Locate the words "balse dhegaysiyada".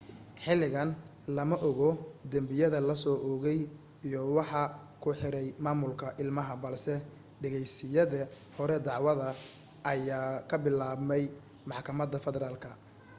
6.63-8.21